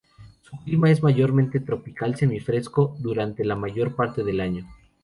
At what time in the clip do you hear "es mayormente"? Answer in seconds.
0.89-1.59